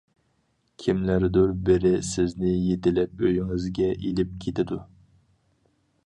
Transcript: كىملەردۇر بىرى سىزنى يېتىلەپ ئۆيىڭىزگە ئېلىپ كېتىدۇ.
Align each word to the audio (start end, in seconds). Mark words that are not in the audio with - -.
كىملەردۇر 0.83 1.51
بىرى 1.67 1.91
سىزنى 2.07 2.53
يېتىلەپ 2.53 3.21
ئۆيىڭىزگە 3.27 3.91
ئېلىپ 4.07 4.31
كېتىدۇ. 4.47 4.79